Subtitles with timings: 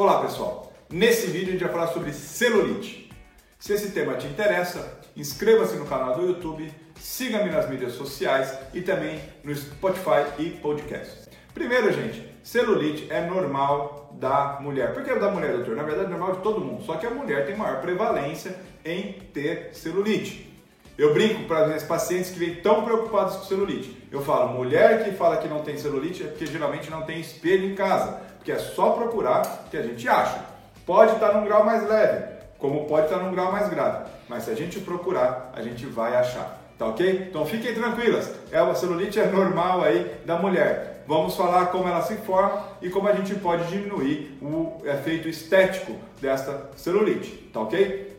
[0.00, 3.12] Olá pessoal, nesse vídeo a gente vai falar sobre celulite.
[3.58, 8.80] Se esse tema te interessa, inscreva-se no canal do YouTube, siga-me nas mídias sociais e
[8.80, 11.28] também no Spotify e podcast.
[11.52, 14.94] Primeiro, gente, celulite é normal da mulher.
[14.94, 15.76] Por que é da mulher, doutor?
[15.76, 19.12] Na verdade, é normal de todo mundo, só que a mulher tem maior prevalência em
[19.34, 20.50] ter celulite.
[20.96, 24.08] Eu brinco para as minhas pacientes que vêm tão preocupadas com celulite.
[24.10, 27.70] Eu falo, mulher que fala que não tem celulite é porque geralmente não tem espelho
[27.70, 30.40] em casa, porque é só procurar que a gente acha.
[30.86, 32.24] Pode estar num grau mais leve,
[32.58, 36.16] como pode estar num grau mais grave, mas se a gente procurar, a gente vai
[36.16, 36.58] achar.
[36.78, 37.26] Tá ok?
[37.28, 38.32] Então fiquem tranquilas.
[38.50, 41.04] É a celulite é normal aí da mulher.
[41.06, 45.94] Vamos falar como ela se forma e como a gente pode diminuir o efeito estético
[46.20, 48.16] desta celulite, tá ok?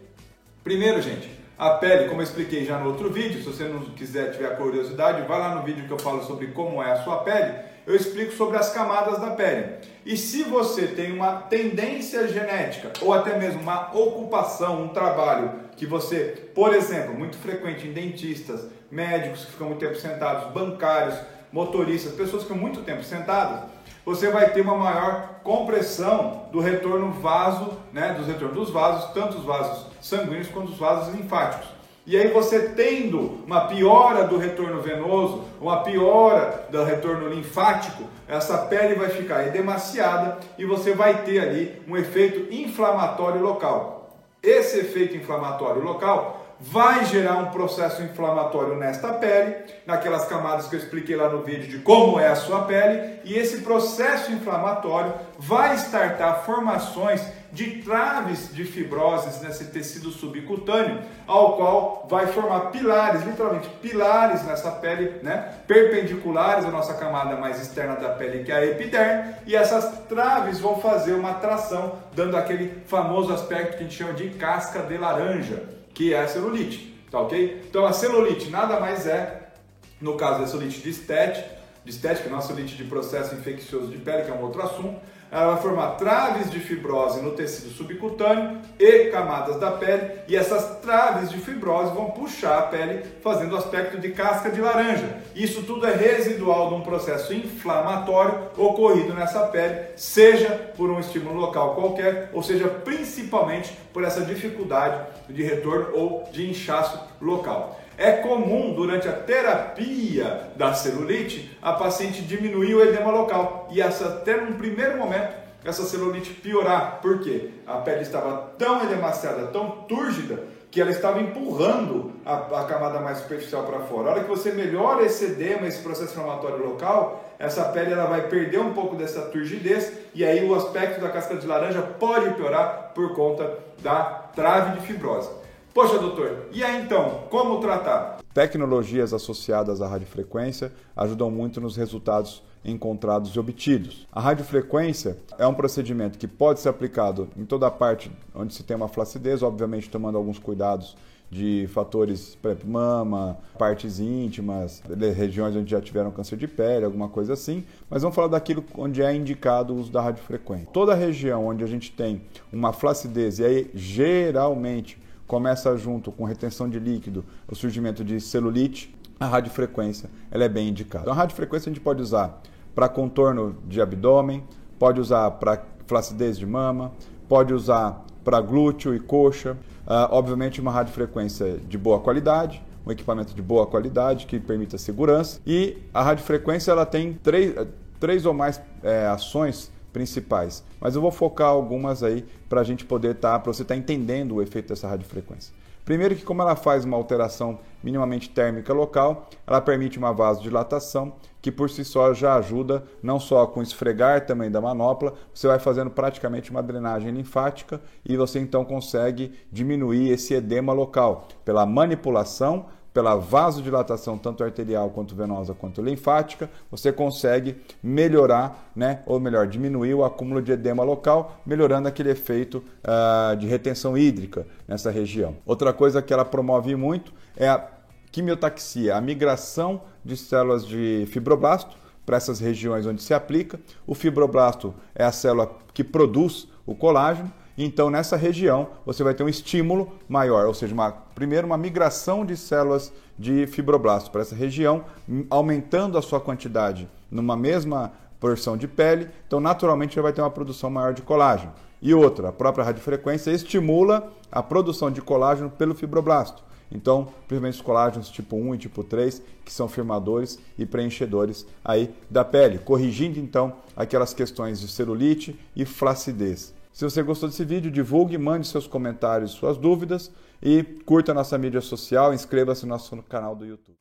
[0.63, 4.31] Primeiro, gente, a pele, como eu expliquei já no outro vídeo, se você não quiser,
[4.31, 7.53] tiver curiosidade, vai lá no vídeo que eu falo sobre como é a sua pele,
[7.91, 9.75] eu explico sobre as camadas da pele.
[10.05, 15.85] E se você tem uma tendência genética ou até mesmo uma ocupação, um trabalho que
[15.85, 21.15] você, por exemplo, muito frequente em dentistas, médicos que ficam muito tempo sentados, bancários,
[21.51, 23.69] motoristas, pessoas que ficam muito tempo sentadas,
[24.05, 29.37] você vai ter uma maior compressão do retorno vaso, né, dos retornos dos vasos, tanto
[29.37, 31.80] os vasos sanguíneos quanto os vasos linfáticos.
[32.05, 38.57] E aí você tendo uma piora do retorno venoso, uma piora do retorno linfático, essa
[38.57, 44.17] pele vai ficar edemaciada e você vai ter ali um efeito inflamatório local.
[44.41, 50.79] Esse efeito inflamatório local vai gerar um processo inflamatório nesta pele, naquelas camadas que eu
[50.79, 55.75] expliquei lá no vídeo de como é a sua pele, e esse processo inflamatório vai
[55.75, 63.67] startar formações de traves de fibroses nesse tecido subcutâneo, ao qual vai formar pilares, literalmente
[63.81, 68.65] pilares nessa pele, né, perpendiculares à nossa camada mais externa da pele, que é a
[68.65, 73.95] epiderme, e essas traves vão fazer uma tração, dando aquele famoso aspecto que a gente
[73.95, 77.63] chama de casca de laranja que é a celulite, tá ok?
[77.69, 79.51] Então a celulite nada mais é,
[79.99, 83.97] no caso da celulite de estética, de estética, não a celulite de processo infeccioso de
[83.97, 84.99] pele, que é um outro assunto,
[85.31, 90.79] ela vai formar traves de fibrose no tecido subcutâneo e camadas da pele, e essas
[90.79, 95.21] traves de fibrose vão puxar a pele, fazendo o aspecto de casca de laranja.
[95.33, 101.39] Isso tudo é residual de um processo inflamatório ocorrido nessa pele, seja por um estímulo
[101.39, 107.80] local qualquer, ou seja, principalmente por essa dificuldade de retorno ou de inchaço local.
[107.97, 114.07] É comum durante a terapia da celulite a paciente diminuir o edema local e essa,
[114.07, 116.99] até num primeiro momento essa celulite piorar.
[117.01, 117.49] Por quê?
[117.67, 123.17] A pele estava tão edemaciada, tão túrgida, que ela estava empurrando a, a camada mais
[123.17, 124.07] superficial para fora.
[124.07, 128.27] A hora que você melhora esse edema, esse processo inflamatório local, essa pele ela vai
[128.29, 132.91] perder um pouco dessa turgidez e aí o aspecto da casca de laranja pode piorar
[132.95, 135.29] por conta da trave de fibrose.
[135.73, 138.17] Poxa, doutor, e aí então, como tratar?
[138.33, 144.05] Tecnologias associadas à radiofrequência ajudam muito nos resultados encontrados e obtidos.
[144.11, 148.63] A radiofrequência é um procedimento que pode ser aplicado em toda a parte onde se
[148.63, 150.97] tem uma flacidez, obviamente tomando alguns cuidados
[151.31, 154.83] de fatores mama, partes íntimas,
[155.15, 159.01] regiões onde já tiveram câncer de pele, alguma coisa assim, mas vamos falar daquilo onde
[159.01, 160.67] é indicado o uso da radiofrequência.
[160.73, 162.21] Toda região onde a gente tem
[162.51, 164.99] uma flacidez e aí geralmente
[165.31, 170.67] começa junto com retenção de líquido, o surgimento de celulite, a radiofrequência ela é bem
[170.67, 171.03] indicada.
[171.03, 172.41] Então, a radiofrequência a gente pode usar
[172.75, 174.43] para contorno de abdômen,
[174.77, 176.91] pode usar para flacidez de mama,
[177.29, 179.53] pode usar para glúteo e coxa.
[179.87, 185.39] Uh, obviamente, uma radiofrequência de boa qualidade, um equipamento de boa qualidade que permita segurança.
[185.47, 187.55] E a radiofrequência ela tem três,
[188.01, 190.63] três ou mais é, ações principais.
[190.79, 193.75] Mas eu vou focar algumas aí para a gente poder estar, tá, para você estar
[193.75, 195.53] tá entendendo o efeito dessa radiofrequência.
[195.83, 201.51] Primeiro que como ela faz uma alteração minimamente térmica local, ela permite uma vasodilatação que
[201.51, 205.89] por si só já ajuda não só com esfregar também da manopla, você vai fazendo
[205.89, 213.15] praticamente uma drenagem linfática e você então consegue diminuir esse edema local pela manipulação pela
[213.15, 220.03] vasodilatação tanto arterial quanto venosa quanto linfática, você consegue melhorar, né, ou melhor, diminuir o
[220.03, 225.35] acúmulo de edema local, melhorando aquele efeito uh, de retenção hídrica nessa região.
[225.45, 227.65] Outra coisa que ela promove muito é a
[228.11, 233.59] quimiotaxia, a migração de células de fibroblasto para essas regiões onde se aplica.
[233.87, 239.23] O fibroblasto é a célula que produz o colágeno então, nessa região, você vai ter
[239.23, 244.35] um estímulo maior, ou seja, uma, primeiro uma migração de células de fibroblasto para essa
[244.35, 244.85] região,
[245.29, 250.29] aumentando a sua quantidade numa mesma porção de pele, então naturalmente ele vai ter uma
[250.29, 251.51] produção maior de colágeno.
[251.81, 256.43] E outra, a própria radiofrequência estimula a produção de colágeno pelo fibroblasto.
[256.71, 261.89] Então, principalmente os colágenos tipo 1 e tipo 3, que são firmadores e preenchedores aí
[262.09, 266.53] da pele, corrigindo então aquelas questões de celulite e flacidez.
[266.71, 271.61] Se você gostou desse vídeo, divulgue, mande seus comentários, suas dúvidas e curta nossa mídia
[271.61, 273.77] social, inscreva-se no nosso canal do YouTube.